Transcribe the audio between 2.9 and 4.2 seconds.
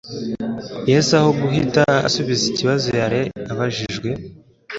yari abajijwe,